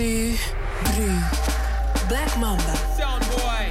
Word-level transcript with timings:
tu 0.00 0.34
bruit. 0.84 1.20
Black 2.08 2.32
Mamba. 2.38 2.74
Sound 2.96 3.24
boy. 3.36 3.64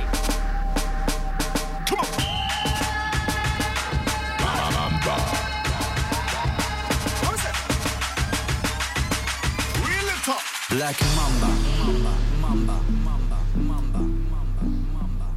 Black 10.70 10.98
Mamba. 11.18 11.50
Mamba, 11.80 12.14
Mamba, 12.42 12.78
Mamba, 13.02 13.38
Mamba, 13.68 14.02
Mamba, 14.94 15.28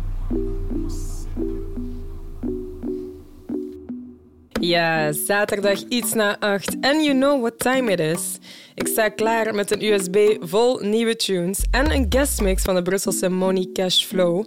Ja, 4.61 5.13
zaterdag 5.13 5.79
iets 5.89 6.15
na 6.15 6.37
acht. 6.41 6.77
And 6.83 7.05
you 7.05 7.15
know 7.15 7.37
what 7.41 7.59
time 7.59 7.93
it 7.93 8.01
is. 8.01 8.42
Ik 8.75 8.87
sta 8.87 9.09
klaar 9.09 9.55
met 9.55 9.71
een 9.71 9.85
USB 9.85 10.37
vol 10.41 10.79
nieuwe 10.79 11.17
tunes 11.17 11.65
en 11.71 11.91
een 11.91 12.07
guestmix 12.09 12.63
van 12.63 12.75
de 12.75 12.83
Brusselse 12.83 13.29
Money 13.29 13.69
Cash 13.73 14.05
Flow. 14.05 14.45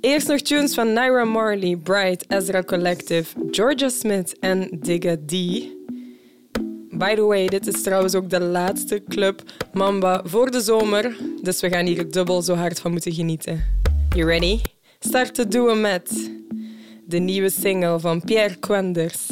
Eerst 0.00 0.28
nog 0.28 0.40
tunes 0.40 0.74
van 0.74 0.92
Naira 0.92 1.24
Marley, 1.24 1.76
Bright, 1.76 2.24
Ezra 2.28 2.62
Collective, 2.62 3.38
Georgia 3.50 3.88
Smith 3.88 4.38
en 4.38 4.68
Digga 4.80 5.16
D. 5.26 5.30
By 6.90 7.14
the 7.14 7.22
way, 7.22 7.46
dit 7.46 7.66
is 7.66 7.82
trouwens 7.82 8.14
ook 8.14 8.30
de 8.30 8.40
laatste 8.40 9.02
club 9.08 9.42
Mamba 9.72 10.20
voor 10.24 10.50
de 10.50 10.60
zomer, 10.60 11.16
dus 11.42 11.60
we 11.60 11.68
gaan 11.68 11.86
hier 11.86 12.10
dubbel 12.10 12.42
zo 12.42 12.54
hard 12.54 12.80
van 12.80 12.90
moeten 12.90 13.12
genieten. 13.12 13.64
You 14.08 14.26
ready? 14.26 14.60
Start 14.98 15.34
te 15.34 15.48
doen 15.48 15.80
met 15.80 16.30
de 17.06 17.18
nieuwe 17.18 17.50
single 17.50 18.00
van 18.00 18.20
Pierre 18.24 18.56
Quenders. 18.56 19.26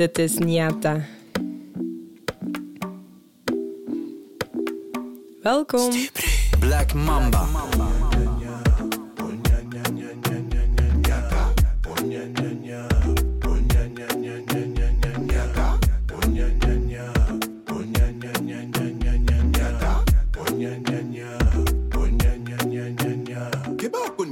Dit 0.00 0.18
is 0.18 0.38
Niata. 0.38 1.04
Welkom. 5.42 5.92
Black 6.60 6.94
Mamba. 6.94 7.48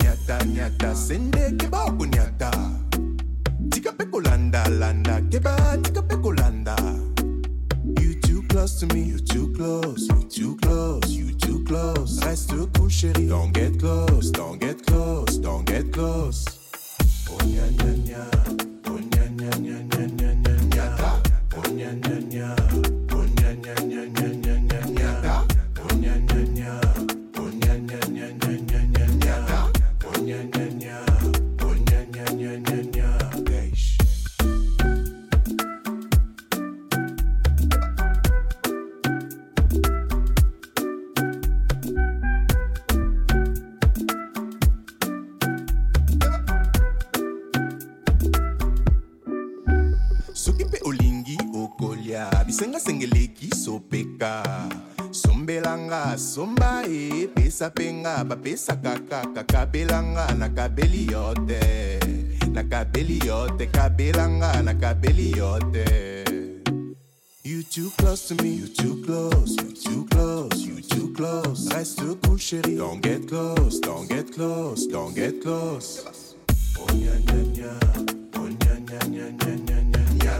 Nyata 0.02 0.44
nyata 0.44 0.94
sende 0.94 1.50
kiboko 1.56 2.06
nyata 2.06 2.17
close 8.68 8.80
to 8.80 8.94
me, 8.94 9.00
you 9.02 9.18
too 9.18 9.52
close, 9.54 10.08
you're 10.08 10.22
too 10.28 10.56
close, 10.58 11.10
you 11.10 11.32
too 11.34 11.64
close. 11.64 12.22
Reste 12.24 12.50
cool 12.74 12.88
chérie, 12.88 13.28
don't 13.28 13.52
get 13.52 13.78
close, 13.78 14.30
don't 14.30 14.58
get 14.60 14.84
close, 14.86 15.38
don't 15.38 15.64
get 15.64 15.90
close. 15.92 16.44
Oh 17.30 17.38
nya 17.46 17.66
nya 17.78 17.97
pesa 57.58 57.70
mpenga 57.70 58.24
bapesaka 58.24 58.98
kaka 59.10 59.44
kabelanga 59.44 60.26
nakabeli 60.38 61.10
yo 61.10 61.34
te 61.46 61.98
nakabeli 62.54 63.18
yo 63.26 63.48
te 63.58 63.66
kabelanga 63.66 64.62
nakabeli 64.62 65.36
yo 65.36 65.58
te 65.72 66.24
You 67.42 67.62
too 67.64 67.90
close 67.98 68.28
to 68.28 68.42
me, 68.42 68.50
you 68.50 68.68
too 68.68 69.02
close, 69.04 69.56
you 69.56 69.72
too 69.74 70.06
close, 70.10 70.66
you 70.66 70.80
too 70.82 71.12
close. 71.14 71.68
Reste 71.74 72.14
cool, 72.22 72.36
chérie. 72.36 72.76
Don't 72.76 73.00
get 73.00 73.26
close, 73.26 73.80
don't 73.80 74.06
get 74.08 74.30
close, 74.32 74.86
don't 74.86 75.14
get 75.14 75.42
close. 75.42 76.04
Oh 76.78 76.86
nya 76.94 77.14
nya 77.26 77.40
nya, 77.56 77.72
oh 78.36 78.48
nya 78.60 78.74
nya 78.86 79.00
nya 79.08 79.26
nya 79.40 79.54
nya 79.66 80.04
nya. 80.22 80.34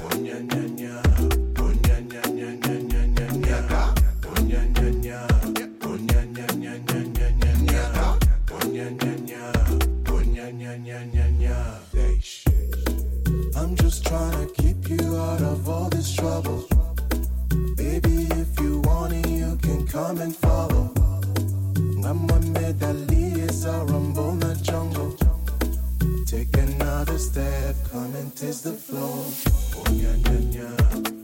Oh 0.00 0.16
nya 0.16 0.38
nya 0.40 0.62
nya 0.78 1.35
trying 14.06 14.46
to 14.46 14.62
keep 14.62 14.88
you 14.88 15.16
out 15.16 15.42
of 15.42 15.68
all 15.68 15.88
this 15.88 16.14
trouble. 16.14 16.64
Baby, 17.76 18.28
if 18.42 18.60
you 18.60 18.80
want 18.84 19.12
it, 19.12 19.28
you 19.28 19.56
can 19.62 19.86
come 19.86 20.20
and 20.20 20.34
follow. 20.34 20.92
I'm 22.04 22.30
a 22.30 22.38
medali, 22.54 23.36
it's 23.38 23.64
a 23.64 23.84
rumble 23.84 24.30
in 24.30 24.40
the 24.40 24.54
jungle. 24.62 25.16
Take 26.24 26.56
another 26.56 27.18
step, 27.18 27.74
come 27.90 28.14
and 28.14 28.34
taste 28.36 28.64
the 28.64 28.72
flow. 28.72 29.24
Oh, 29.76 29.84
nya, 29.90 30.14
nya, 30.22 30.38
nya. 30.52 31.15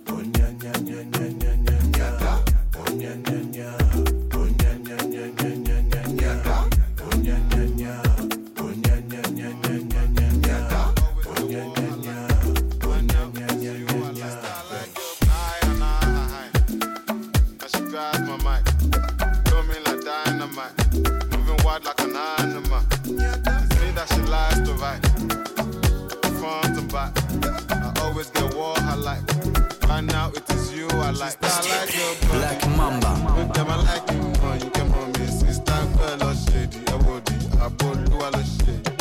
Now 30.01 30.31
it 30.35 30.51
is 30.51 30.73
you 30.73 30.89
I 30.89 31.11
like. 31.11 31.37
I 31.43 31.61
like 31.69 31.95
your 31.95 32.15
body. 32.15 32.39
Black 32.39 32.69
Mamba. 32.77 33.35
With 33.37 33.53
them 33.53 33.69
I 33.69 33.77
like 33.83 34.11
you 34.11 34.23
more. 34.41 34.57
You 34.57 34.71
come 34.71 34.93
on 34.95 35.13
me, 35.13 35.27
sister 35.27 35.87
girl 35.97 36.23
or 36.25 36.35
shady, 36.35 36.81
I 36.89 36.97
would 36.97 37.29
I 37.61 37.69
bolu 37.69 38.23
I 38.23 38.31
lo 38.31 38.43
shady. 38.43 38.92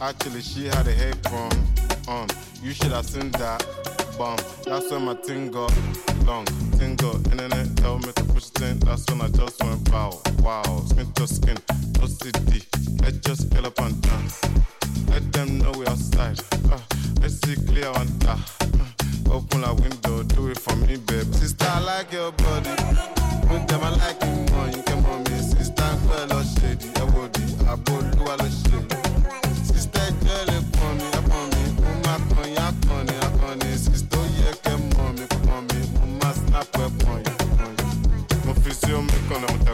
Actually, 0.00 0.42
she 0.42 0.66
had 0.66 0.86
a 0.86 1.08
apron 1.08 1.50
on. 2.06 2.28
You 2.62 2.72
should 2.72 2.92
have 2.92 3.04
seen 3.04 3.30
that 3.32 3.66
bum. 4.16 4.36
That's 4.64 4.90
when 4.92 5.04
my 5.04 5.14
thing 5.14 5.50
got 5.50 5.72
long. 6.24 6.44
Thing 6.78 6.94
got 6.94 7.16
internet, 7.32 7.76
tell 7.76 7.98
me 7.98 8.12
to 8.12 8.24
push 8.24 8.46
it 8.50 8.62
in. 8.62 8.78
That's 8.80 9.04
when 9.10 9.22
I 9.22 9.28
just 9.28 9.62
went 9.62 9.90
wow, 9.90 10.20
wow. 10.40 10.82
Skin 10.86 11.12
to 11.14 11.26
skin, 11.26 11.58
no 11.98 12.06
CD. 12.06 12.62
Let's 13.02 13.18
just 13.18 13.50
scale 13.50 13.66
up 13.66 13.80
and 13.80 14.00
dance. 14.00 14.40
Let 15.08 15.32
them 15.32 15.58
know 15.58 15.72
we 15.72 15.84
outside. 15.86 16.38
Uh, 16.70 16.78
let's 17.20 17.40
see 17.40 17.56
clear 17.56 17.88
on 17.88 18.06
that. 18.20 18.38
Uh, 19.28 19.34
open 19.34 19.64
a 19.64 19.74
window, 19.74 20.22
do 20.22 20.48
it 20.48 20.58
for 20.58 20.76
me, 20.76 20.96
babe. 20.96 21.34
Sister, 21.34 21.66
I 21.68 21.80
like 21.80 22.12
your 22.12 22.30
body. 22.30 22.70
With 23.50 23.66
them, 23.66 23.82
I 23.82 23.90
like 23.96 24.22
you 24.22 24.54
more. 24.54 24.68
You 24.68 24.82
can 24.84 25.04
on 25.06 25.24
me, 25.24 25.38
sister, 25.40 25.90
girl, 26.06 26.38
or 26.38 26.44
shady. 26.44 26.88
I 26.94 27.02
would 27.02 27.36
I 27.66 27.74
bolu, 27.74 28.28
I 28.28 28.36
lo 28.36 28.48
shady. 28.48 29.07
gonna 39.28 39.67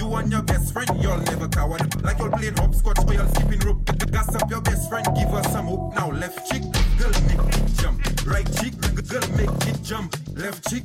You 0.00 0.14
and 0.14 0.32
your 0.32 0.40
best 0.40 0.72
friend, 0.72 0.88
y'all 1.02 1.18
never 1.18 1.46
coward. 1.46 2.02
Like 2.02 2.18
y'all 2.20 2.30
playing 2.30 2.56
hopscotch 2.56 3.04
or 3.06 3.12
y'all 3.12 3.28
skipping 3.34 3.60
rope. 3.60 3.84
Gas 4.10 4.34
up 4.34 4.50
your 4.50 4.62
best 4.62 4.88
friend, 4.88 5.06
give 5.14 5.28
her 5.28 5.42
some 5.52 5.66
hope. 5.66 5.94
Now 5.94 6.10
left 6.10 6.50
cheek, 6.50 6.62
girl 6.96 7.12
make 7.28 7.54
it 7.54 7.74
jump. 7.76 8.00
Right 8.24 8.48
cheek, 8.56 8.80
girl 8.80 9.28
make 9.36 9.50
it 9.68 9.82
jump. 9.82 10.16
Left 10.34 10.66
cheek, 10.70 10.84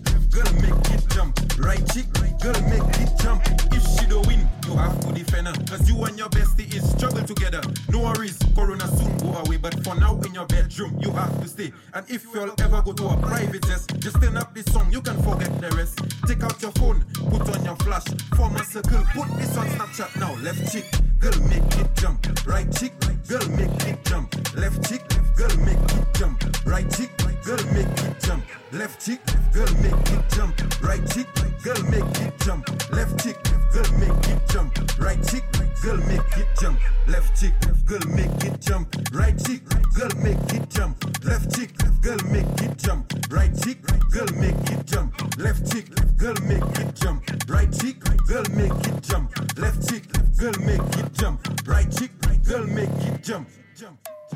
bedroom, 10.47 10.97
you 11.01 11.11
have 11.11 11.41
to 11.41 11.47
stay. 11.47 11.71
And 11.93 12.09
if 12.09 12.25
you'll 12.33 12.53
ever 12.59 12.81
go 12.81 12.93
to 12.93 13.07
a 13.07 13.17
private 13.17 13.61
test, 13.61 13.99
just 13.99 14.21
turn 14.21 14.37
up 14.37 14.53
this 14.53 14.65
song, 14.65 14.91
you 14.91 15.01
can 15.01 15.21
forget 15.23 15.59
the 15.61 15.69
rest. 15.75 15.99
Take 16.27 16.43
out 16.43 16.61
your 16.61 16.71
phone, 16.73 17.05
put 17.29 17.49
on 17.55 17.63
your 17.63 17.75
flash, 17.77 18.05
form 18.35 18.55
a 18.55 18.63
circle, 18.63 19.03
put 19.13 19.27
this 19.37 19.55
on 19.57 19.67
Snapchat 19.67 20.19
now. 20.19 20.35
Left 20.41 20.71
cheek, 20.71 20.85
girl 21.19 21.39
make 21.47 21.75
it 21.79 21.89
jump. 21.95 22.25
Right 22.45 22.71
cheek, 22.77 22.93
girl 23.27 23.47
make 23.49 23.85
it 23.85 24.03
jump. 24.05 24.33
Left 24.55 24.89
cheek, 24.89 25.01
girl 25.35 25.55
make 25.57 25.77
it 25.77 26.13
jump. 26.13 26.43
Right 26.65 26.89
cheek, 26.91 27.11
girl 27.43 27.65
make 27.73 27.87
it 27.87 28.19
jump. 28.21 28.43
Left 28.71 29.05
cheek, 29.05 29.19
girl 29.53 29.73
make 29.81 30.11
it 30.11 30.29
jump. 30.29 30.81
Right 30.81 31.05
cheek, 31.11 31.27
girl 31.63 31.83
make 31.89 32.19
it 32.21 32.39
jump. 32.39 32.91
Left 32.91 33.23
cheek, 33.23 33.37
girl 33.73 33.91
make 33.99 34.27
it 34.29 34.41
jump. 34.49 34.99
Right 34.99 35.21
cheek, 35.27 35.43
girl 35.85 35.97
make 36.07 36.37
it 36.37 36.47
jump. 36.59 36.79
Left 37.07 37.39
cheek, 37.39 37.53
girl 37.85 37.99
make 38.07 38.43
it 38.43 38.59
jump. 38.59 38.95
Right 39.13 39.37
cheek, 39.45 39.61
girl 39.93 40.09
make 40.23 40.53
it 40.53 40.67
jump. 40.69 40.97
Left 41.23 41.55
cheek, 41.55 41.77
girl 42.01 42.17
make 42.31 42.61
it 42.63 42.77
jump. 42.77 43.13
Right 43.29 43.53
cheek, 43.61 43.85
girl 44.09 44.25
make 44.33 44.69
it 44.71 44.85
jump. 44.87 45.13
Left 45.37 45.71
cheek, 45.71 45.87
girl 46.17 46.33
make 46.41 46.79
it 46.79 46.95
jump. 46.95 47.23
Right 47.47 47.71
cheek, 47.71 47.99
girl 48.27 48.43
make 48.55 48.87
it 48.87 49.03
jump. 49.03 49.57
Left 49.59 49.87
cheek, 49.87 50.05
girl 50.37 50.53
make 50.61 50.97
it 50.97 51.13
jump. 51.13 51.67
Right 51.67 51.91
cheek, 51.91 52.11
girl 52.43 52.65
make 52.65 52.89
it 52.89 53.23
jump. 53.23 53.47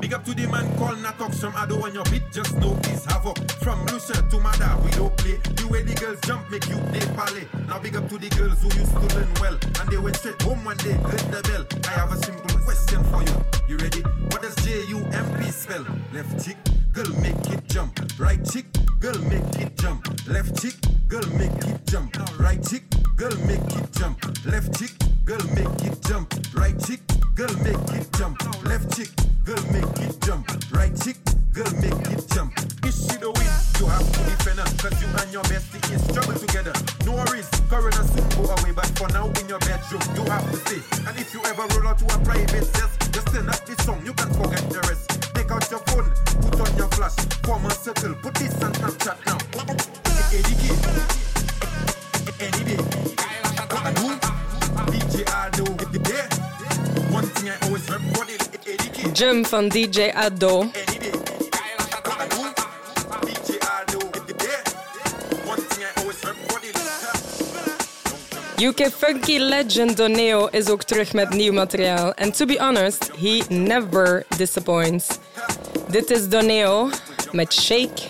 Big 0.00 0.14
up 0.14 0.24
to 0.24 0.32
the 0.34 0.46
man 0.48 0.64
called 0.78 0.96
Natox 0.98 1.40
from 1.40 1.54
Ado 1.56 1.76
on 1.84 1.92
your 1.92 2.04
beat, 2.04 2.22
just 2.32 2.56
know 2.56 2.74
he's 2.86 3.04
havoc. 3.04 3.36
From 3.60 3.84
Lucia 3.86 4.14
to 4.30 4.40
Mada, 4.40 4.80
we 4.82 4.90
don't 4.92 5.14
play. 5.18 5.36
The 5.56 5.68
way 5.68 5.82
the 5.82 5.94
girls 5.94 6.18
jump 6.22 6.50
make 6.50 6.66
you 6.68 6.76
they 6.90 7.04
palais. 7.14 7.46
Now 7.68 7.78
big 7.78 7.96
up 7.96 8.08
to 8.08 8.16
the 8.16 8.30
girls 8.30 8.62
who 8.62 8.68
used 8.80 8.92
to 8.92 9.14
learn 9.14 9.28
well. 9.40 9.58
And 9.78 9.88
they 9.90 9.98
went 9.98 10.16
straight 10.16 10.40
home 10.40 10.64
when 10.64 10.78
they 10.78 10.94
heard 10.94 11.20
the 11.28 11.42
bell. 11.44 11.66
I 11.84 11.92
have 12.00 12.12
a 12.12 12.16
simple 12.16 12.48
question 12.64 13.04
for 13.12 13.20
you. 13.22 13.36
You 13.68 13.76
ready? 13.76 14.00
What 14.32 14.40
does 14.40 14.56
J-U-M-P 14.64 15.50
spell? 15.50 15.84
Left 16.14 16.32
cheek, 16.44 16.56
girl 16.92 17.12
make 17.20 17.36
it 17.52 17.68
jump. 17.68 18.00
Right 18.18 18.42
cheek, 18.42 18.72
girl 19.00 19.20
make 19.28 19.44
it 19.60 19.76
jump. 19.76 20.08
Left 20.26 20.56
cheek, 20.62 20.80
girl 21.08 21.28
make 21.36 21.52
it 21.68 21.86
jump. 21.86 22.16
Right 22.40 22.62
cheek, 22.64 22.84
girl 23.16 23.36
make 23.44 23.60
it 23.76 23.92
jump. 23.92 24.16
Left 24.46 24.72
cheek, 24.80 24.96
girl 25.26 25.44
make 25.52 25.84
it 25.84 26.00
jump. 26.08 26.32
Right 26.54 26.78
cheek, 26.80 27.02
girl 27.34 27.52
make 27.60 28.00
it 28.00 28.08
jump. 28.16 28.40
Left 28.64 28.96
cheek, 28.96 29.12
girl 29.44 29.62
make 29.72 29.98
it 30.00 30.16
jump. 30.22 30.46
Right 30.72 30.94
cheek, 31.02 31.16
girl 31.52 31.70
make 31.80 32.00
it 32.12 32.24
jump. 32.32 32.52
If 32.84 32.94
she 32.94 33.16
the 33.18 33.30
win, 33.30 33.52
you 33.78 33.86
have 33.86 34.06
to 34.06 34.20
defend 34.28 34.58
her. 34.60 34.68
Cause 34.78 34.96
you 35.00 35.08
and 35.20 35.32
your 35.32 35.42
bestie 35.44 35.82
is 35.92 36.02
struggle 36.04 36.38
together. 36.38 36.72
No 37.06 37.16
worries, 37.16 37.48
Corona 37.68 38.02
soon 38.08 38.28
go 38.36 38.50
away. 38.52 38.72
But 38.72 38.90
for 38.98 39.08
now, 39.08 39.26
in 39.40 39.48
your 39.48 39.60
bedroom, 39.60 40.02
you 40.14 40.24
have 40.30 40.46
to 40.50 40.56
stay. 40.64 40.80
And 41.08 41.18
if 41.18 41.34
you 41.34 41.40
ever 41.44 41.66
roll 41.74 41.88
out 41.88 41.98
to 41.98 42.06
a 42.06 42.18
private 42.24 42.66
test, 42.72 43.12
just 43.12 43.26
turn 43.28 43.48
up 43.48 43.64
this 43.66 43.78
song, 43.84 44.00
you 44.04 44.12
can 44.12 44.30
forget 44.34 44.64
the 44.70 44.80
rest. 44.88 45.06
Take 45.34 45.50
out 45.50 45.64
your 45.70 45.80
phone, 45.90 46.08
put 46.44 46.60
on 46.60 46.76
your 46.76 46.88
flash, 46.94 47.16
form 47.44 47.66
a 47.66 47.70
circle, 47.70 48.14
put 48.22 48.34
this 48.34 48.54
on 48.62 48.72
Snapchat 48.72 49.18
now. 49.26 49.39
Jump 59.20 59.46
van 59.46 59.68
DJ 59.68 60.10
Ado. 60.14 60.70
UK 68.58 68.90
funky 68.96 69.38
legend 69.38 69.96
Doneo 69.96 70.46
is 70.46 70.68
ook 70.68 70.82
terug 70.82 71.12
met 71.12 71.30
nieuw 71.30 71.52
materiaal. 71.52 72.12
En 72.14 72.32
to 72.32 72.46
be 72.46 72.58
honest, 72.58 73.10
he 73.20 73.42
never 73.48 74.24
disappoints. 74.36 75.08
Dit 75.88 76.10
is 76.10 76.28
Doneo 76.28 76.90
met 77.32 77.52
Shake. 77.52 78.09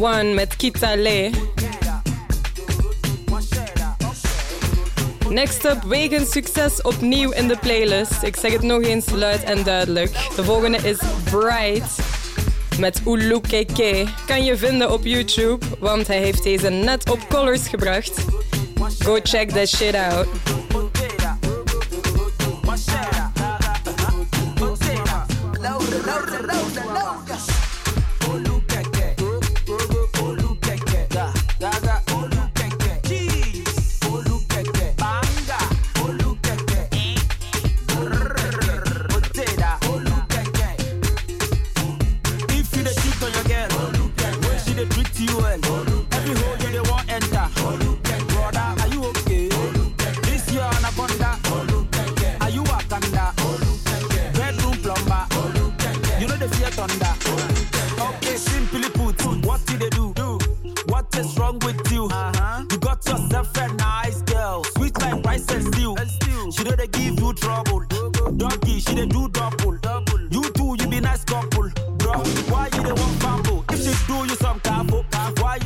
One 0.00 0.18
1 0.20 0.34
met 0.34 0.56
Kitale. 0.56 1.30
Next 5.28 5.64
up, 5.64 5.82
wegen 5.82 6.26
succes 6.26 6.82
opnieuw 6.82 7.30
in 7.30 7.48
de 7.48 7.56
playlist. 7.56 8.22
Ik 8.22 8.36
zeg 8.36 8.52
het 8.52 8.62
nog 8.62 8.82
eens 8.82 9.10
luid 9.10 9.44
en 9.44 9.62
duidelijk. 9.62 10.10
De 10.36 10.44
volgende 10.44 10.76
is 10.76 10.98
Bright 11.30 11.98
met 12.78 13.00
Ulukeke. 13.06 14.04
Kan 14.26 14.44
je 14.44 14.56
vinden 14.56 14.92
op 14.92 15.04
YouTube, 15.04 15.66
want 15.78 16.06
hij 16.06 16.18
heeft 16.18 16.42
deze 16.42 16.68
net 16.68 17.10
op 17.10 17.28
Colors 17.28 17.68
gebracht. 17.68 18.24
Go 18.98 19.18
check 19.22 19.50
that 19.50 19.68
shit 19.68 19.94
out. 19.94 20.47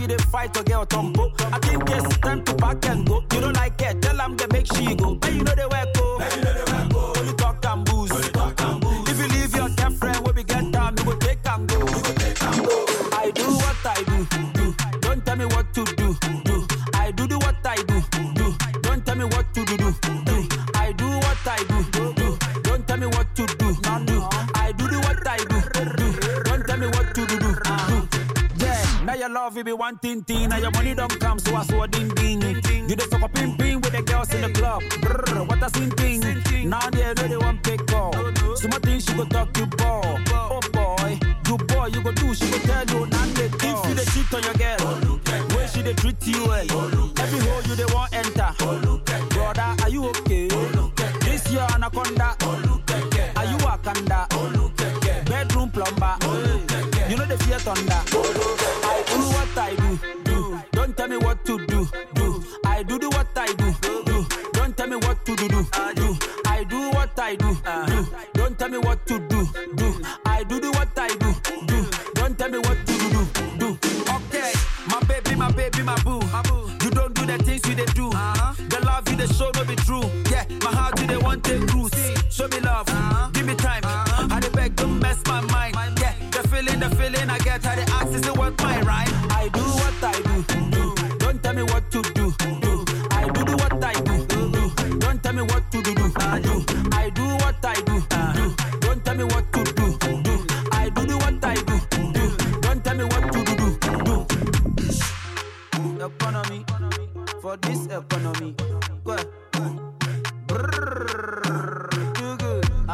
she 0.06 0.16
fight 0.30 0.52
to 0.54 0.62
get 0.62 0.76
otombo. 0.76 1.32
I 1.52 1.58
think 1.58 1.82
it's 1.88 2.18
time 2.18 2.44
to 2.44 2.54
pack 2.54 2.86
and 2.86 3.06
go. 3.06 3.22
You 3.32 3.40
don't 3.40 3.54
like 3.54 3.80
it, 3.82 4.02
tell 4.02 4.20
am 4.20 4.36
get 4.36 4.52
make 4.52 4.66
she 4.74 4.94
go. 4.94 5.21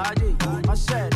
I 0.00 0.74
said. 0.76 1.07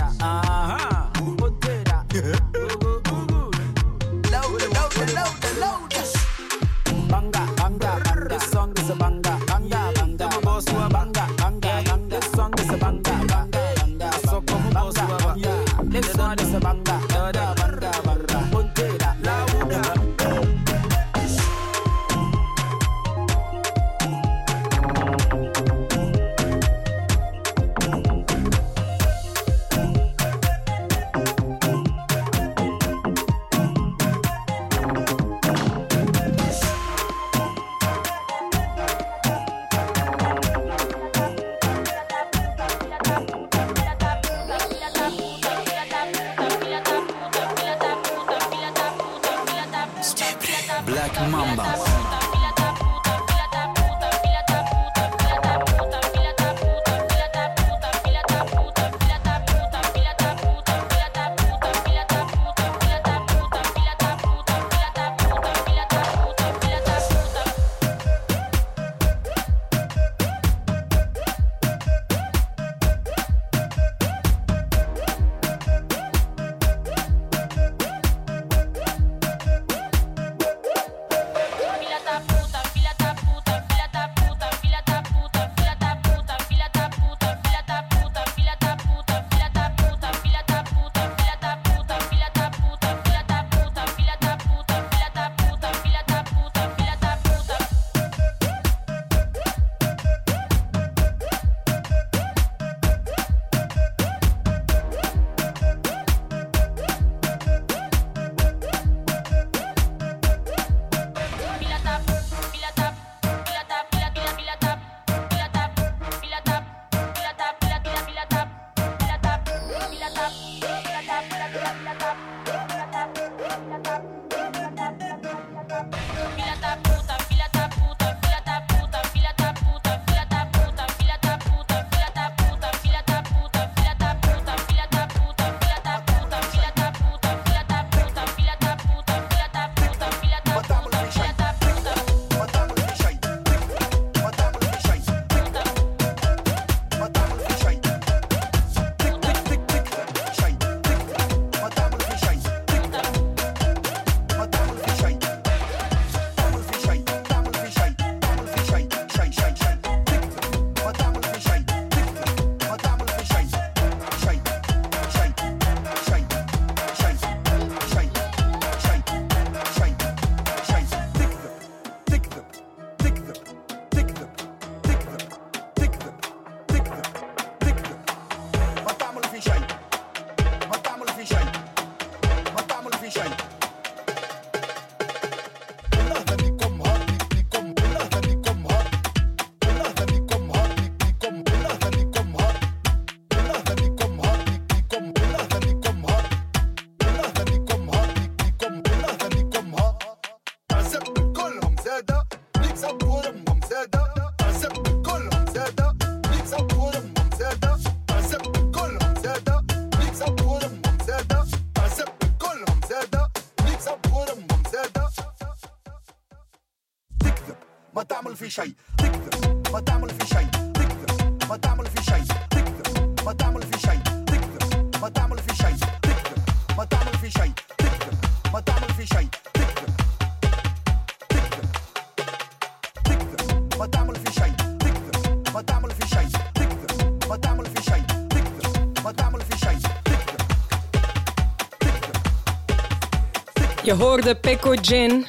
Je 243.85 243.91
hoorde 243.91 244.35
Pico 244.35 244.75
Jin. 244.77 245.25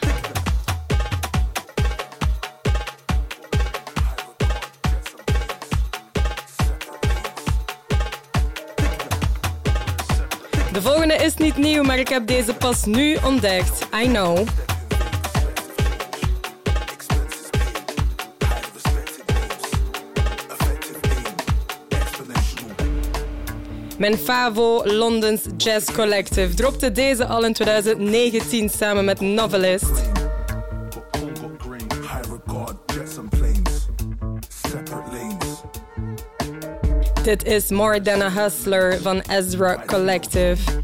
Is 11.23 11.35
niet 11.35 11.57
nieuw, 11.57 11.83
maar 11.83 11.99
ik 11.99 12.07
heb 12.07 12.27
deze 12.27 12.53
pas 12.53 12.85
nu 12.85 13.17
ontdekt. 13.25 13.87
I 14.03 14.07
know. 14.07 14.47
Mijn 23.97 24.17
favo 24.17 24.81
Londens 24.85 25.41
Jazz 25.57 25.91
Collective 25.91 26.53
dropte 26.53 26.91
deze 26.91 27.25
al 27.25 27.45
in 27.45 27.53
2019 27.53 28.69
samen 28.69 29.05
met 29.05 29.19
Novelist. 29.19 29.91
Dit 37.23 37.45
is 37.45 37.69
More 37.69 38.01
Than 38.01 38.21
a 38.21 38.31
Hustler 38.31 39.01
van 39.01 39.19
Ezra 39.19 39.83
Collective. 39.85 40.82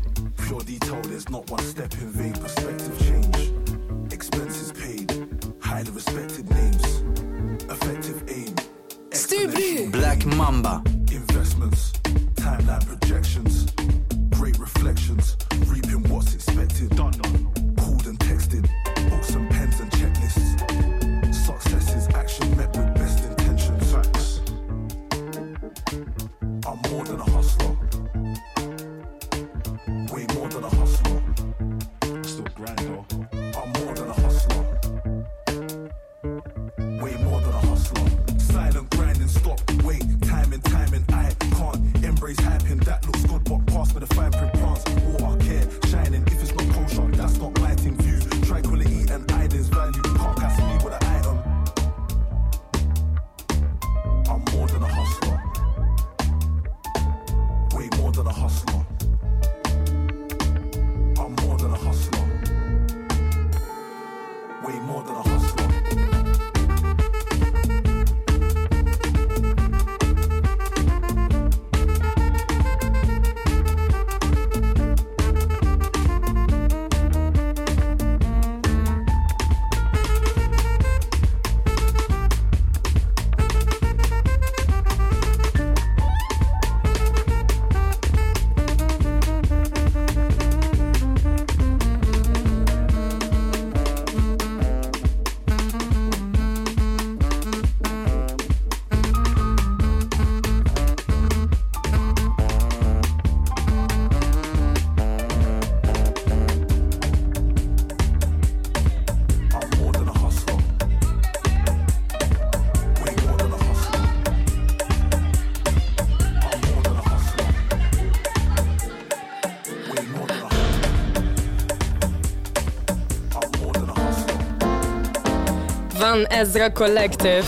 Van 126.19 126.39
Ezra 126.39 126.71
Collective. 126.71 127.43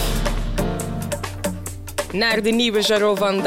Naar 2.12 2.42
de 2.42 2.50
nieuwe 2.50 2.82
Jaro 2.82 3.16
van 3.16 3.42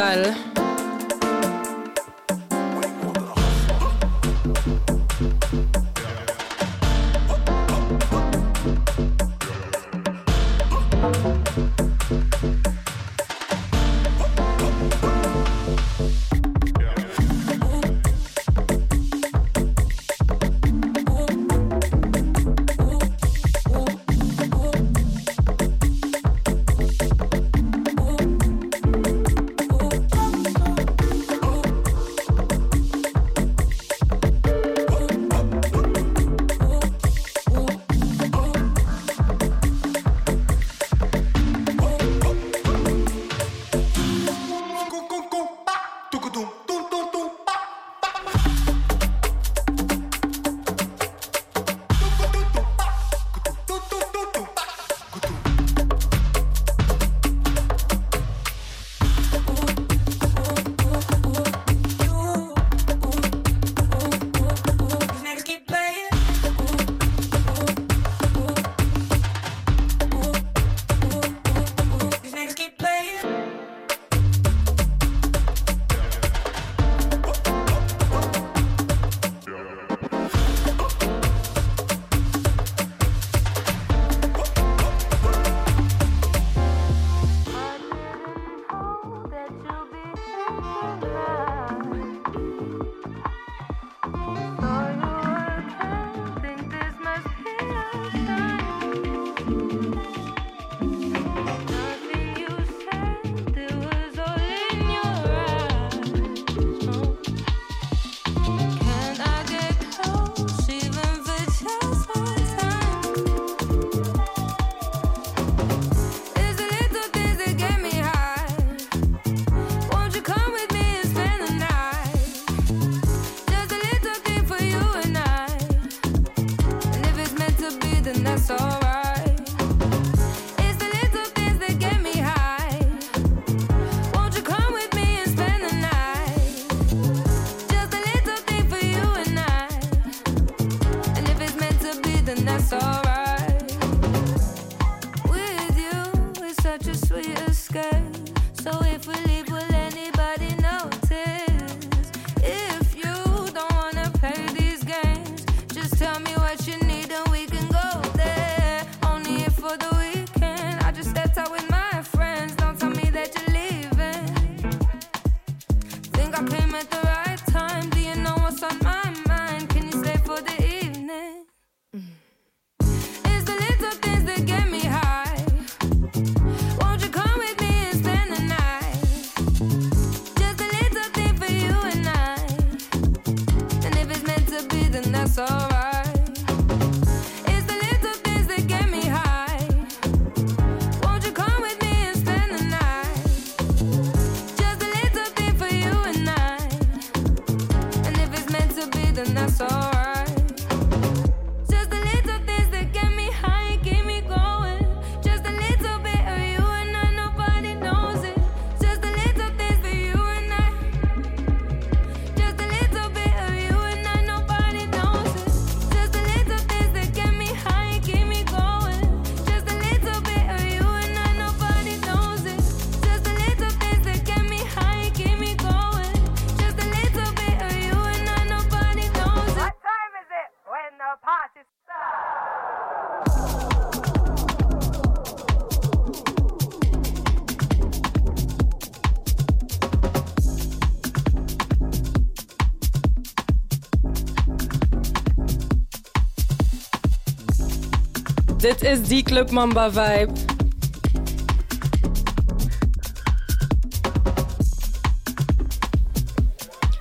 is 248.94 249.08
die 249.08 249.22
Club 249.22 249.50
Mamba 249.50 249.90
vibe. 249.90 250.32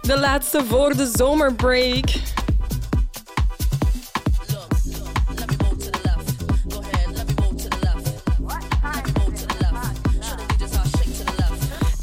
De 0.02 0.20
laatste 0.20 0.64
voor 0.66 0.96
de 0.96 1.12
zomerbreak. 1.16 2.06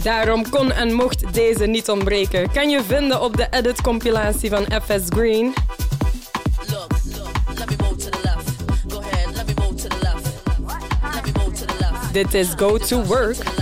Daarom 0.03 0.51
kon 0.51 0.73
en 0.73 0.93
mocht 0.93 1.35
deze 1.35 1.67
niet 1.67 1.89
ontbreken. 1.89 2.53
Kan 2.53 2.71
je 2.71 2.83
vinden 2.83 3.23
op 3.23 3.37
de 3.37 3.47
edit-compilatie 3.51 4.51
van 4.51 4.65
FS 4.65 5.05
Green. 5.09 5.55
did 12.13 12.29
this 12.29 12.55
Go 12.55 12.77
to 12.79 12.99
Work. 12.99 13.60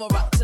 I'm 0.00 0.02
a 0.02 0.14
rock 0.14 0.37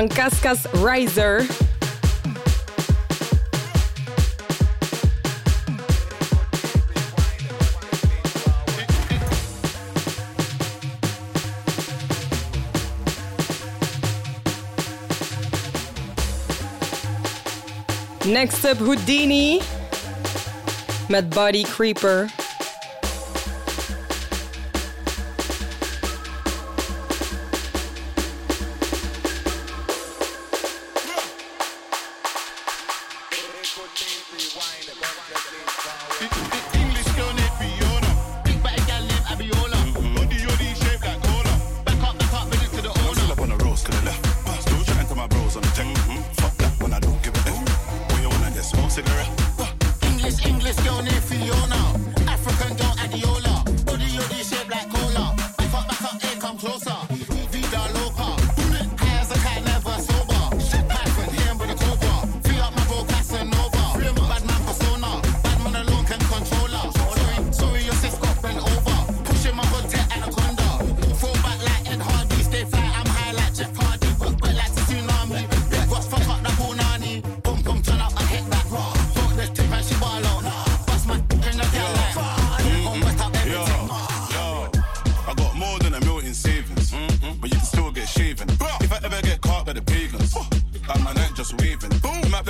on 0.00 0.08
Cascas 0.08 0.66
Riser. 0.82 1.40
Next 18.26 18.64
up, 18.64 18.78
Hoodini 18.78 19.60
met 21.10 21.28
Body 21.28 21.64
Creeper. 21.64 22.39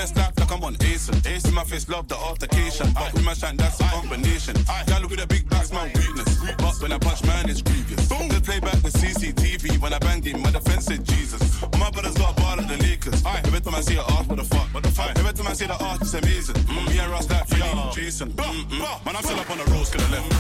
best 0.01 0.17
life 0.17 0.33
like 0.39 0.51
I'm 0.51 0.65
on 0.65 0.75
ASIN. 0.77 1.17
Ace 1.27 1.45
in 1.45 1.55
my 1.55 1.65
face, 1.65 1.87
love 1.89 2.09
the 2.09 2.17
altercation. 2.17 2.87
Fuck 2.95 3.13
with 3.13 3.25
my 3.25 3.35
shine, 3.35 3.57
that's 3.57 3.79
a 3.81 3.85
combination. 3.85 4.57
Gal 4.87 5.03
with 5.11 5.23
a 5.23 5.27
big 5.27 5.45
back's 5.51 5.73
my 5.73 5.85
weakness. 5.95 6.31
But 6.57 6.75
when 6.81 6.93
I 6.93 6.99
punch, 6.99 7.23
man, 7.25 7.51
it's 7.51 7.61
grievous. 7.61 8.09
Just 8.09 8.45
play 8.45 8.61
back 8.61 8.79
the 8.87 8.93
CCTV 9.01 9.79
when 9.83 9.93
I 9.93 9.99
bang 9.99 10.23
him, 10.23 10.41
my 10.41 10.51
defense 10.51 10.87
said 10.87 11.05
Jesus. 11.05 11.43
My 11.79 11.91
brother's 11.91 12.17
got 12.17 12.33
a 12.33 12.41
bar 12.41 12.59
at 12.59 12.67
the 12.69 12.79
Lakers. 12.79 13.23
Every 13.27 13.61
time 13.61 13.75
I 13.75 13.83
see 13.83 13.99
an 13.99 14.05
arse, 14.17 14.27
what 14.27 14.39
the 14.39 14.45
fuck? 14.45 14.69
What 14.75 14.83
the 14.83 14.91
fuck? 14.91 15.19
Every 15.19 15.33
time 15.35 15.49
I 15.49 15.53
see 15.53 15.67
the 15.67 15.77
art, 15.85 16.01
it's 16.01 16.15
amazing. 16.15 16.57
Mm, 16.57 16.89
me 16.89 16.99
and 16.99 17.11
Ross, 17.13 17.27
that 17.27 17.51
Jason. 17.95 18.33
Mm-mm. 18.33 19.05
Man, 19.05 19.17
I'm 19.17 19.23
still 19.23 19.39
up 19.39 19.51
on 19.51 19.59
the 19.59 19.65
roads, 19.65 19.91
could 19.91 20.01
I 20.01 20.11
left. 20.11 20.40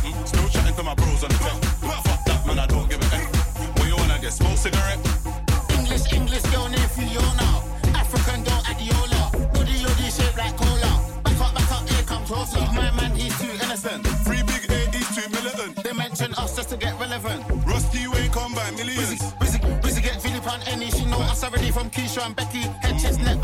from 21.73 21.91
Keisha 21.91 22.25
and 22.27 22.35
Becky. 22.35 22.62
Head, 22.83 22.99
chest, 23.01 23.21
neck, 23.21 23.39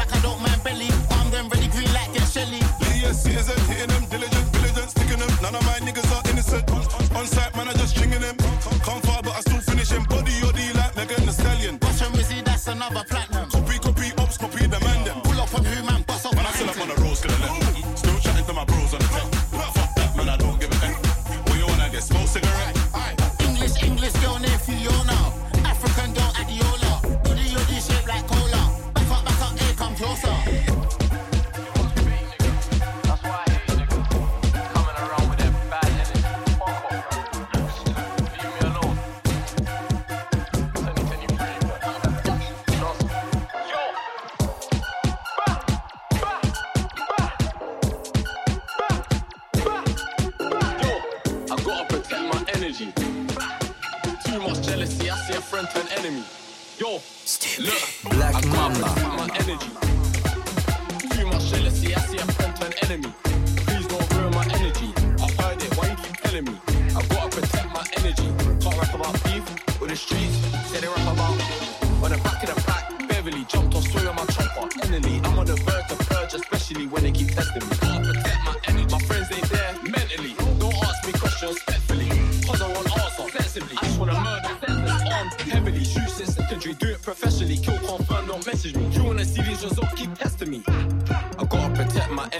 I 61.86 62.00
Selassie 62.00 62.18
has 62.18 62.36
sent 62.36 62.64
an 62.64 62.90
enemy. 62.90 63.25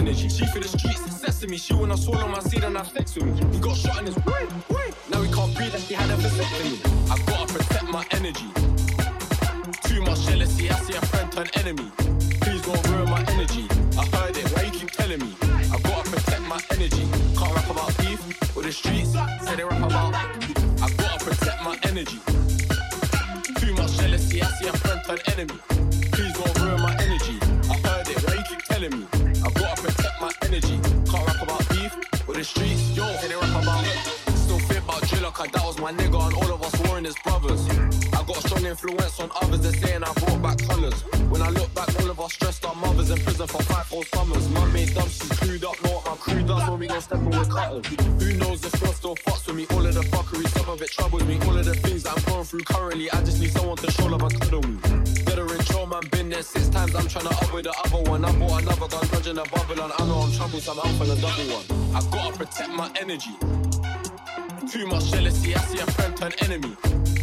Energy. 0.07 0.29
She 0.29 0.47
for 0.47 0.61
the 0.61 0.69
streets, 0.69 1.21
sesame. 1.21 1.57
She 1.57 1.75
wanna 1.75 1.97
swallow 1.97 2.29
my 2.29 2.41
seed 2.41 2.65
and 2.65 2.77
have 2.77 2.89
sex 2.89 3.15
with 3.17 3.25
me. 3.27 3.33
He 3.53 3.59
got 3.59 3.77
shot 3.77 3.99
in 4.01 4.07
his 4.07 4.15
brain. 4.17 4.49
Now 5.11 5.23
he 5.23 5.33
can't 5.33 5.55
breathe, 5.55 5.73
like 5.73 5.83
he 5.83 5.95
had 5.95 6.11
a 6.11 6.17
vasectomy. 6.17 6.79
I 7.11 7.17
gotta 7.27 7.53
protect 7.53 7.89
my 7.91 8.05
energy. 8.13 8.49
Too 9.89 10.01
much 10.03 10.21
jealousy, 10.27 10.71
I 10.71 10.75
see 10.85 10.97
a 10.97 11.01
friend 11.07 11.33
turn 11.33 11.49
enemy. 11.55 11.91
Please 12.41 12.63
don't 12.63 12.89
ruin 12.89 13.11
my 13.11 13.23
energy. 13.35 13.67
I 13.99 14.05
heard 14.17 14.37
it, 14.37 14.47
why 14.53 14.63
you 14.63 14.71
keep 14.71 14.91
telling 14.91 15.21
me? 15.21 15.35
I 15.75 15.79
gotta 15.81 16.11
protect 16.11 16.43
my 16.43 16.61
energy. 16.71 17.05
Can't 17.39 17.55
rap 17.55 17.71
about 17.71 17.97
beef 17.99 18.21
or 18.57 18.63
the 18.63 18.73
streets. 18.73 19.13
Say 19.45 19.57
they 19.57 19.65
rap 19.65 19.83
about. 19.83 20.15
I 20.15 20.89
gotta 20.97 21.25
protect 21.25 21.63
my 21.65 21.79
energy. 21.83 22.21
Too 23.61 23.75
much 23.75 23.93
jealousy, 23.99 24.43
I 24.43 24.47
see 24.59 24.69
a 24.69 24.73
friend 24.73 25.01
turn 25.05 25.19
enemy. 25.33 25.76
Streets. 32.47 32.97
Yo, 32.97 33.05
say 33.17 33.29
they 33.29 33.35
rap 33.35 33.63
about. 33.63 33.85
Still 34.45 34.59
think 34.59 34.85
about 34.85 35.03
Driller, 35.09 35.31
cause 35.31 35.51
that 35.51 35.65
was 35.65 35.79
my 35.81 35.93
nigga, 35.93 36.19
and 36.27 36.35
all 36.35 36.51
of 36.55 36.63
us 36.63 36.75
warring 36.87 37.07
as 37.07 37.17
brothers. 37.25 37.69
I 38.17 38.23
got 38.23 38.37
a 38.39 38.49
strong 38.49 38.65
influence 38.65 39.21
on 39.21 39.31
others, 39.43 39.61
they're 39.61 39.81
saying 39.83 40.03
I 40.05 40.13
brought 40.15 40.41
back 40.43 40.59
colours. 40.69 41.03
When 41.33 41.43
I 41.43 41.51
look 41.51 41.73
back, 41.75 41.89
all 42.01 42.11
of 42.11 42.21
us 42.21 42.33
stressed 42.35 42.65
our 42.65 42.75
mothers 42.77 43.11
in 43.11 43.19
prison 43.19 43.47
for 43.47 43.63
five 43.63 43.87
whole 43.89 44.05
summers. 44.15 44.49
Mum 44.51 44.73
made 44.73 44.95
dumb, 44.95 45.09
she's 45.09 45.33
clued 45.41 45.65
up, 45.65 45.77
know 45.85 46.03
my 46.07 46.17
crew 46.17 46.43
does 46.43 46.69
when 46.69 46.79
we 46.79 46.87
gon' 46.87 47.01
step 47.01 47.19
in 47.19 47.31
with 47.31 47.51
cutters. 47.51 47.87
Who 48.23 48.37
knows 48.39 48.65
if 48.65 48.81
God 48.81 48.95
still 48.95 49.17
fucks 49.17 49.47
with 49.47 49.57
me? 49.57 49.67
All 49.71 49.85
of 49.85 49.95
the 49.95 50.03
fuckery, 50.15 50.47
some 50.57 50.69
of 50.69 50.81
it 50.81 50.91
troubles 50.91 51.25
me. 51.25 51.39
All 51.47 51.59
of 51.59 51.65
the 51.65 51.75
things 51.75 52.05
that 52.05 52.17
I'm 52.17 52.23
going 52.25 52.45
through 52.45 52.65
currently, 52.65 53.11
I 53.11 53.23
just 53.23 53.41
need 53.41 53.51
times, 56.87 57.05
I'm 57.05 57.09
trying 57.09 57.33
to 57.33 57.45
up 57.45 57.55
with 57.55 57.65
the 57.65 57.75
other 57.85 58.11
one. 58.11 58.25
I 58.25 58.33
bought 58.39 58.63
another 58.63 58.89
gun, 58.89 59.07
dodging 59.09 59.39
a 59.39 59.45
bubble, 59.45 59.83
and 59.83 59.93
I 59.99 60.07
know 60.07 60.19
I'm 60.19 60.33
troublesome, 60.33 60.79
I'm 60.83 60.95
for 60.97 61.05
the 61.05 61.17
double 61.17 61.45
one. 61.55 61.95
I 61.95 62.01
gotta 62.11 62.37
protect 62.37 62.71
my 62.71 62.91
energy. 63.01 63.35
Too 64.71 64.87
much 64.87 65.11
jealousy, 65.11 65.55
I 65.55 65.61
see 65.61 65.79
a 65.79 65.87
friend 65.87 66.17
turn 66.17 66.33
enemy. 66.41 66.77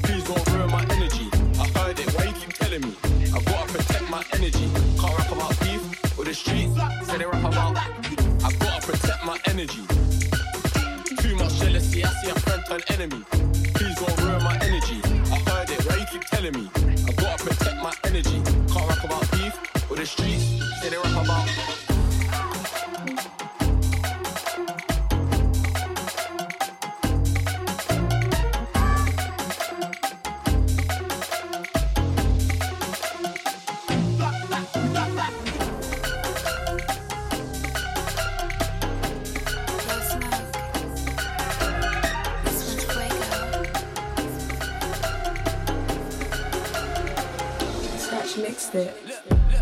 Please 0.04 0.24
don't 0.24 0.52
ruin 0.54 0.72
my 0.72 0.84
energy. 0.90 1.30
I 1.60 1.68
heard 1.80 2.00
it, 2.00 2.10
why 2.14 2.26
you 2.26 2.34
keep 2.34 2.54
telling 2.54 2.82
me? 2.82 2.96
I 3.34 3.42
gotta 3.42 3.74
protect 3.74 4.10
my 4.10 4.24
energy. 4.34 4.70
Can't 5.00 5.18
rap 5.18 5.32
about 5.32 5.60
beef 5.62 6.18
or 6.18 6.26
the 6.26 6.34
streets. 6.34 6.76
Say 7.08 7.18
they 7.18 7.26
rap 7.26 7.44
about. 7.44 7.78
I 7.78 8.52
gotta 8.60 8.86
protect 8.86 9.26
my 9.26 9.40
energy. 9.46 9.84
Too 11.22 11.36
much 11.36 11.56
jealousy, 11.60 12.04
I 12.04 12.10
see 12.22 12.30
a 12.30 12.36
friend 12.40 12.64
turn 12.68 12.82
enemy. 12.90 13.53
Please 13.84 13.96
don't 13.96 14.22
ruin 14.22 14.42
my 14.42 14.56
energy. 14.62 15.02
I 15.30 15.36
heard 15.50 15.70
it, 15.70 15.86
why 15.86 15.98
you 15.98 16.06
keep 16.06 16.24
telling 16.24 16.54
me? 16.54 16.70
I 17.06 17.12
gotta 17.12 17.44
protect 17.44 17.84
my 17.84 17.94
energy. 18.06 18.42
Can't 18.72 18.88
rap 18.88 19.04
about 19.04 19.30
beef 19.32 19.60
or 19.92 19.98
the 19.98 20.06
streets. 20.06 20.46
Say 20.82 20.90
they 20.90 20.96
rap 20.96 21.22
about. 21.22 21.50
It. 48.76 48.96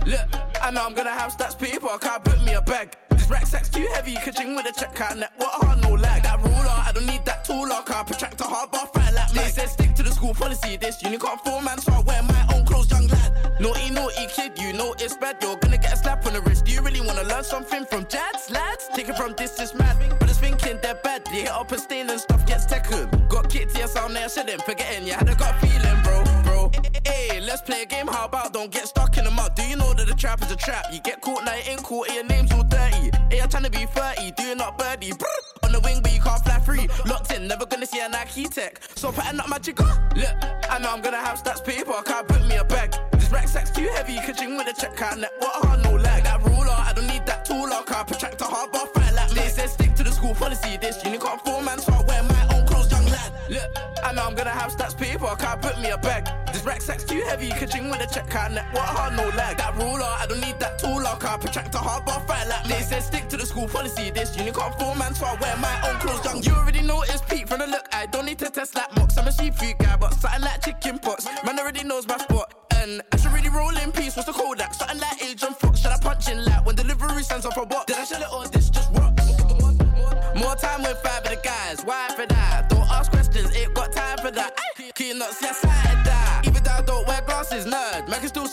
Look, 0.07 0.22
I 0.64 0.72
know 0.72 0.86
I'm 0.86 0.93
gonna 0.93 1.12
have 1.12 1.36
stats 1.36 1.59
people, 1.59 1.89
I 1.89 1.97
can't 1.97 2.24
put 2.24 2.41
me 2.45 2.53
a 2.53 2.62
bag. 2.62 2.95
This 3.09 3.30
rack 3.30 3.45
sack's 3.45 3.68
too 3.68 3.86
heavy, 3.93 4.14
catching 4.16 4.55
with 4.55 4.66
a 4.66 4.72
check 4.72 5.01
out 5.01 5.18
net. 5.18 5.34
What 5.36 5.49
hard, 5.51 5.82
no 5.82 5.95
lag. 5.95 6.24
That 6.24 6.39
ruler, 6.41 6.55
I 6.88 6.91
don't 6.93 7.05
need 7.05 7.26
that 7.26 7.43
tool, 7.43 7.66
I 7.66 7.84
can't 7.86 8.07
protract 8.07 8.39
a 8.39 8.45
hard 8.45 8.72
bar, 8.72 8.88
fat 8.93 9.14
like 9.14 9.32
They 9.34 9.49
said 9.49 9.68
stick 9.68 9.95
to 9.95 10.03
the 10.03 10.12
school 10.12 10.34
policy, 10.34 10.78
this 10.78 11.03
uni 11.03 11.18
four 11.18 11.62
man, 11.62 11.80
so 11.80 11.91
I 11.91 11.99
wear 12.03 12.24
my 12.24 12.55
own 12.55 12.66
clothes, 12.66 12.89
young 12.89 13.07
lad. 13.07 13.59
Naughty, 13.59 13.89
naughty 13.89 14.28
kid, 14.28 14.57
you 14.57 14.72
know 14.72 14.95
it's 14.97 15.18
bad, 15.18 15.43
you're 15.43 15.57
gonna 15.57 15.78
get 15.78 15.91
a 15.91 15.97
slap 15.97 16.26
on 16.26 16.32
the 16.32 16.41
wrist. 16.41 16.64
Do 16.64 16.72
you 16.72 16.82
really 16.82 17.01
wanna 17.01 17.24
learn 17.24 17.43
something 17.43 17.86
from 17.86 18.05
Jads, 18.05 18.49
lads? 18.49 18.88
Take 18.95 19.09
it 19.09 19.18
from 19.18 19.34
this, 19.38 19.59
is 19.59 19.74
mad. 19.74 19.97
But 20.22 20.30
it's 20.30 20.39
thinking 20.39 20.80
they're 20.82 20.95
bad, 20.95 21.26
they 21.26 21.41
hit 21.41 21.49
up 21.49 21.70
a 21.74 21.78
stain 21.78 22.09
and 22.09 22.20
stuff 22.22 22.45
gets 22.47 22.66
taken. 22.66 23.09
Got 23.28 23.49
kicked 23.49 23.78
your 23.78 23.88
sound 23.88 24.16
there, 24.16 24.30
shouldn't 24.30 24.62
forgetting 24.64 25.05
you 25.05 25.14
had 25.14 25.28
a 25.28 25.36
gut 25.36 25.55
feeling, 25.59 25.91
let's 27.52 27.62
play 27.62 27.82
a 27.82 27.86
game, 27.86 28.08
how 28.08 28.26
about 28.26 28.54
don't 28.54 28.72
get 28.72 28.88
stuck 28.88 29.18
in 29.18 29.26
the 29.26 29.32
mud? 29.32 29.54
Do 29.56 29.64
you 29.64 29.76
know 29.76 29.93
that 29.93 30.08
the 30.08 30.16
trap 30.16 30.41
is 30.41 30.49
a 30.52 30.56
trap? 30.56 30.86
You 30.93 31.02
get 31.02 31.20
caught 31.20 31.43
now, 31.43 31.54
you 31.56 31.72
ain't 31.72 31.84
caught, 31.84 32.08
and 32.08 32.16
your 32.16 32.24
name's 32.24 32.52
all 32.54 32.64
dirty. 32.64 33.12
Hey, 33.30 33.41
I'm 33.41 33.49
trying 33.49 33.64
to 33.64 33.70
be 33.70 33.86
30, 33.86 34.32
do 34.38 34.43
you 34.43 34.56
not 34.56 34.78
birdie? 34.78 35.12
Brr, 35.12 35.28
on 35.64 35.74
the 35.74 35.82
wing, 35.82 35.99
but 36.02 36.14
you 36.14 36.22
can't 36.22 36.41
fly 36.45 36.60
free. 36.60 36.88
Locked 37.06 37.34
in, 37.34 37.47
never 37.49 37.66
gonna 37.66 37.86
see 37.86 37.99
a 37.99 38.08
Nike 38.08 38.45
tech. 38.45 38.80
So 38.95 39.12
pattern 39.12 39.41
up 39.41 39.49
my 39.49 39.60
jigger. 39.60 39.84
Look, 40.16 40.36
I 40.72 40.80
know 40.80 40.91
I'm 40.91 41.02
gonna 41.02 41.18
have 41.18 41.43
stats 41.43 41.64
paper, 41.64 41.91
I 41.91 42.04
can't 42.04 42.26
put 42.26 42.41
me 42.47 42.56
a 42.56 42.64
bag. 42.64 42.95
This 43.12 43.30
rack 43.30 43.49
sack's 43.49 43.72
too 43.72 43.89
heavy, 43.95 44.16
catching 44.16 44.56
with 44.56 44.70
a 44.70 44.74
check 44.74 45.02
out 45.02 45.20
net. 45.20 45.32
What 45.39 45.66
hard, 45.66 45.84
no 45.84 45.97
lag. 45.97 46.24
That 46.24 46.41
ruler, 46.43 46.78
I 46.89 46.93
don't 46.95 47.08
need 47.08 47.26
that 47.26 47.43
tool, 47.43 47.66
I 47.66 47.84
can't 47.86 48.08
protract 48.08 48.39
a 48.39 48.45
hard 48.45 48.72
bar, 48.72 48.88
fat 48.93 49.14
like 49.14 49.32
this. 49.32 49.56
They 49.56 49.68
stick 49.68 49.93
to 49.95 50.04
the 50.04 50.12
school 50.14 50.36
policy, 50.36 50.78
this 50.78 51.04
uni 51.04 51.18
can't 51.18 51.41
four 51.43 51.62
man, 51.62 51.80
so 51.80 51.91
I 51.91 52.02
wear 52.04 52.24
my 52.24 52.56
own 52.56 52.66
clothes, 52.66 52.89
young 52.89 53.06
lad. 53.08 53.34
Look, 53.49 53.70
I 54.06 54.14
know 54.14 54.24
I'm 54.24 54.36
gonna 54.36 54.52
have 54.52 54.72
stats 54.72 54.97
paper, 54.97 55.26
I 55.26 55.36
can't 55.36 55.62
put 55.62 55.78
me 55.82 55.89
a 55.89 55.97
bag. 55.97 56.41
This 56.62 56.88
rack 56.88 56.99
too 57.07 57.22
heavy, 57.22 57.49
catching 57.49 57.89
with 57.89 58.01
a 58.01 58.14
check 58.14 58.36
out 58.36 58.51
net. 58.51 58.66
What 58.72 58.84
hard, 58.84 59.16
no 59.18 59.28
lag. 59.36 59.57
That 59.57 59.76
ruler, 59.78 60.05
I 60.05 60.28
don't 60.28 60.41
need 60.41 60.59
that 60.59 60.78
tool, 60.78 60.99
I 60.99 61.18
can't 61.20 61.41
protract 61.41 61.74
a 61.74 61.80
hard 61.80 62.05
bar, 62.05 62.20
fight 62.28 62.47
like 62.47 62.66
They 62.66 62.82
said 62.82 63.01
stick 63.01 63.28
to 63.30 63.38
the 63.38 63.47
school 63.47 63.68
policy, 63.68 64.12
this 64.12 64.38
uni 64.38 64.51
can't 64.51 64.78
four 64.78 64.95
man, 64.95 65.16
so 65.16 65.26
I 65.26 65.36
wear 65.41 65.57
my 65.57 65.89
own 65.89 65.99
clothes, 65.99 66.24
young. 66.24 66.43
You 66.43 66.53
already 66.53 66.82
know 66.82 67.01
it's 67.01 67.22
peak 67.24 67.47
from 67.47 67.59
the 67.59 67.68
look, 67.68 67.88
I 67.91 68.05
don't 68.05 68.28
need 68.28 68.38
to 68.39 68.49
test 68.51 68.76
like 68.76 68.95
mocks. 68.95 69.18
I'm 69.18 69.28
a 69.28 69.32
seafood 69.32 69.80
guy, 69.80 69.97
but 69.97 70.14
something 70.14 70.41
like 70.41 70.62
chicken 70.64 70.99
pox. 70.99 71.26
Man 71.43 71.57
already 71.57 71.84
knows 71.84 72.07
my 72.07 72.18
spot. 72.18 72.53
And 72.76 73.01
I 73.12 73.18
should 73.18 73.32
really 73.32 73.49
roll 73.49 73.76
in 73.78 73.91
peace. 73.91 74.16
What's 74.16 74.28
the 74.28 74.34
Kodak? 74.34 74.74
Something 74.74 74.99
like 74.99 75.24
Agent 75.24 75.57
Fox. 75.59 75.80
Should 75.82 75.91
I 75.91 75.99
punch 75.99 76.30
in 76.30 76.43
like 76.45 76.66
when 76.66 76.76
delivery 76.76 77.22
sends 77.22 77.45
off 77.45 77.57
a 77.57 77.62
what? 77.62 77.86
Did 77.86 77.97
I 77.97 78.03
shell 78.05 78.22
it 78.22 78.34
or 78.34 78.47
this 78.47 78.70
just 78.70 78.91
rocks? 78.93 79.28
More 80.36 80.55
time 80.55 80.82
with 80.82 80.97
five 81.03 81.24
of 81.24 81.30
the 81.30 81.39
guys. 81.43 81.84
Why 81.84 82.07
for 82.16 82.26
that? 82.26 82.70
Don't 82.70 82.89
ask 82.89 83.12
questions. 83.12 83.55
Ain't 83.55 83.74
got 83.74 83.91
time 83.91 84.18
for 84.18 84.32
that. 84.32 84.57
Can 84.95 85.20
not 85.20 85.32
see 85.34 85.47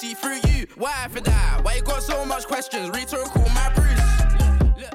See 0.09 0.14
through 0.14 0.40
you. 0.50 0.66
Why 0.76 1.06
for 1.11 1.20
that? 1.20 1.61
Why 1.62 1.74
you 1.74 1.82
got 1.82 2.02
so 2.02 2.24
much 2.24 2.46
questions? 2.46 2.88
Rhetorical, 2.88 3.44
my 3.50 3.70
Bruce. 3.74 4.00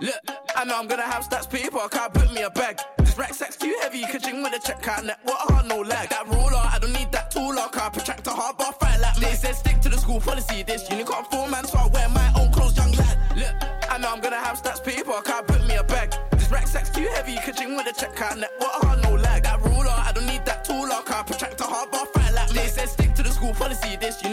Look, 0.01 0.21
I 0.55 0.65
know 0.65 0.79
I'm 0.79 0.87
gonna 0.87 1.03
have 1.03 1.23
stats 1.29 1.47
people. 1.47 1.79
I 1.79 1.87
can't 1.87 2.11
put 2.11 2.33
me 2.33 2.41
a 2.41 2.49
bag. 2.49 2.79
This 2.97 3.15
rack 3.15 3.35
sack's 3.35 3.55
too 3.55 3.75
heavy, 3.83 4.01
catching 4.01 4.41
with 4.41 4.55
a 4.55 4.59
check 4.65 4.87
out 4.87 5.05
net. 5.05 5.19
What 5.21 5.37
a 5.47 5.53
hard, 5.53 5.67
no 5.67 5.81
lag. 5.81 6.09
That 6.09 6.25
ruler, 6.27 6.57
I 6.57 6.79
don't 6.81 6.93
need 6.93 7.11
that 7.11 7.29
tool, 7.29 7.51
I 7.51 7.67
can't 7.71 7.93
protract 7.93 8.25
a 8.25 8.31
hard 8.31 8.57
bar, 8.57 8.73
fight 8.73 8.99
like 9.01 9.15
They 9.17 9.35
said 9.35 9.55
stick 9.55 9.81
to 9.81 9.89
the 9.89 9.99
school 9.99 10.19
policy, 10.19 10.63
this 10.63 10.89
uni 10.89 11.03
can't 11.03 11.29
four 11.29 11.47
man, 11.47 11.65
so 11.65 11.77
I 11.77 11.87
wear 11.93 12.09
my 12.09 12.33
own 12.35 12.51
clothes, 12.51 12.75
young 12.75 12.91
lad. 12.93 13.15
Look, 13.37 13.91
I 13.91 13.99
know 13.99 14.09
I'm 14.11 14.19
gonna 14.19 14.41
have 14.41 14.63
stats 14.63 14.83
people. 14.83 15.13
I 15.13 15.21
can't 15.21 15.45
put 15.45 15.61
me 15.67 15.75
a 15.75 15.83
bag. 15.83 16.11
This 16.31 16.49
rack 16.49 16.65
sack's 16.65 16.89
too 16.89 17.07
heavy, 17.13 17.35
catching 17.35 17.75
with 17.75 17.85
a 17.85 17.93
check 17.93 18.19
out 18.19 18.39
net. 18.39 18.49
What 18.57 18.81
a 18.81 18.87
hard, 18.87 19.02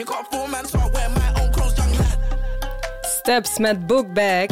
uni 0.00 0.04
can't 0.04 0.26
four 0.30 0.48
man, 0.48 0.66
so 0.66 0.78
I 0.78 0.90
wear 0.90 1.08
my 1.10 1.40
own 1.40 1.52
clothes, 1.52 1.76
young 1.76 1.92
lad. 1.98 2.18
Steps 3.02 3.58
met 3.58 3.86
Bookbag. 3.86 4.46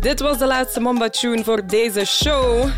Dit 0.00 0.20
was 0.20 0.38
de 0.38 0.46
laatste 0.46 0.80
Mamba 0.80 1.08
Tune 1.08 1.44
voor 1.44 1.66
deze 1.66 2.04
show. 2.04 2.68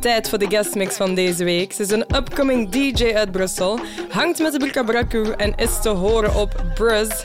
Tijd 0.00 0.28
voor 0.28 0.38
de 0.38 0.46
guestmix 0.46 0.96
van 0.96 1.14
deze 1.14 1.44
week. 1.44 1.72
Ze 1.72 1.82
is 1.82 1.90
een 1.90 2.16
upcoming 2.16 2.68
DJ 2.68 3.14
uit 3.14 3.32
Brussel, 3.32 3.80
hangt 4.08 4.38
met 4.38 4.52
de 4.52 4.58
Burka 4.58 4.82
Braku 4.82 5.30
en 5.36 5.54
is 5.54 5.80
te 5.80 5.88
horen 5.88 6.34
op 6.34 6.64
Bruzz. 6.74 7.24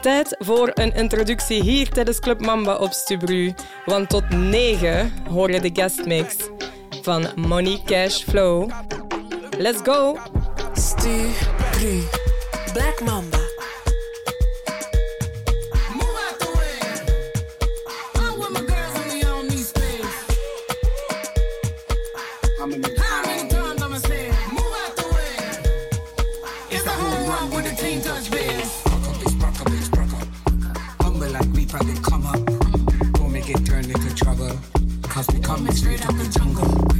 Tijd 0.00 0.36
voor 0.38 0.70
een 0.74 0.94
introductie 0.94 1.62
hier 1.62 1.88
tijdens 1.88 2.18
Club 2.18 2.40
Mamba 2.40 2.76
op 2.76 2.92
Stubru. 2.92 3.54
Want 3.84 4.08
tot 4.08 4.30
9 4.30 5.12
hoor 5.30 5.50
je 5.50 5.60
de 5.60 5.70
guestmix 5.72 6.36
van 7.02 7.26
Money 7.34 7.80
Cash 7.84 8.22
Flow. 8.22 8.70
Let's 9.58 9.80
go! 9.82 10.18
Stubru. 10.72 12.23
Black 12.74 13.00
Mamba. 13.02 13.38
How 22.58 22.66
many 22.66 23.48
times 23.48 23.80
I'ma 23.80 23.98
say 23.98 24.26
it? 24.26 24.34
Move 24.50 24.74
out 24.82 24.96
the 24.96 25.06
way. 25.14 25.36
It's 26.70 26.84
a 26.84 26.90
home 26.90 27.28
run 27.28 27.50
with 27.50 27.64
the 27.70 27.76
team 27.80 28.00
touch 28.00 28.28
base. 28.28 28.82
Humble 31.00 31.28
like 31.28 31.52
we 31.52 31.66
probably 31.66 31.94
come 32.02 32.26
up. 32.26 32.44
Don't 33.12 33.32
make 33.32 33.48
it 33.50 33.64
turn 33.64 33.84
into 33.84 34.14
trouble. 34.16 34.58
Cause 35.02 35.28
we 35.32 35.38
coming 35.38 35.72
straight 35.72 36.04
out 36.04 36.16
the 36.16 36.28
jungle. 36.28 36.93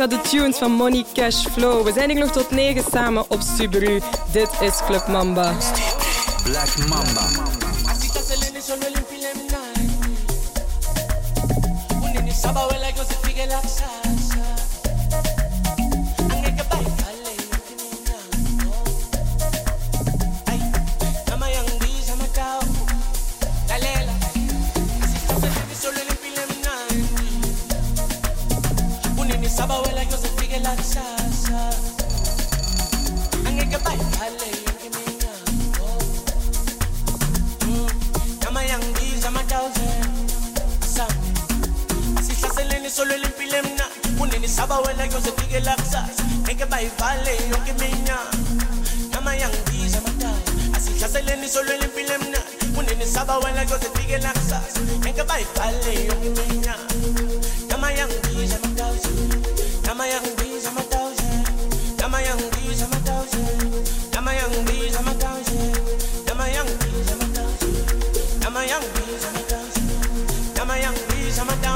naar 0.00 0.08
de 0.08 0.20
tunes 0.20 0.56
van 0.56 0.72
Money 0.72 1.04
Cash 1.12 1.46
Flow. 1.46 1.84
We 1.84 1.92
zijn 1.92 2.10
hier 2.10 2.18
nog 2.18 2.30
tot 2.30 2.50
9 2.50 2.84
samen 2.92 3.24
op 3.28 3.40
Subaru. 3.40 4.00
Dit 4.32 4.50
is 4.60 4.80
Club 4.86 5.06
Mamba. 5.06 5.54
Black 6.44 6.88
Mamba. 6.88 7.49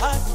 heart 0.00 0.29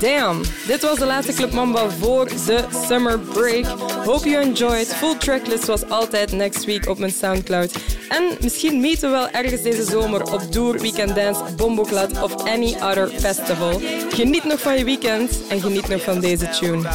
Damn, 0.00 0.42
dit 0.66 0.82
was 0.82 0.98
de 0.98 1.06
laatste 1.06 1.32
Club 1.32 1.52
Mamba 1.52 1.90
voor 1.90 2.28
de 2.46 2.64
summer 2.86 3.18
break. 3.18 3.64
Hope 4.04 4.28
you 4.28 4.44
enjoyed. 4.44 4.86
Full 4.86 5.16
tracklist 5.18 5.64
zoals 5.64 5.88
altijd 5.88 6.32
next 6.32 6.64
week 6.64 6.88
op 6.88 6.98
mijn 6.98 7.12
Soundcloud. 7.12 7.72
En 8.08 8.22
misschien 8.40 8.80
meeten 8.80 9.10
we 9.10 9.16
wel 9.16 9.30
ergens 9.30 9.62
deze 9.62 9.82
zomer 9.82 10.22
op 10.32 10.52
Doer, 10.52 10.80
Weekend 10.80 11.14
Dance, 11.14 11.42
Bomboklad 11.56 12.22
of 12.22 12.34
any 12.34 12.74
other 12.74 13.08
festival. 13.08 13.80
Geniet 14.10 14.44
nog 14.44 14.60
van 14.60 14.78
je 14.78 14.84
weekend 14.84 15.46
en 15.48 15.60
geniet 15.60 15.88
nog 15.88 16.02
van 16.02 16.20
deze 16.20 16.48
tune. 16.48 16.88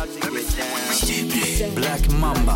Black 1.74 2.08
Mamba. 2.20 2.56